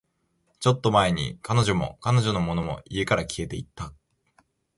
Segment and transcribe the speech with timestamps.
[0.59, 3.93] ちょっと前に、彼女も、彼女のものも、家から消えていった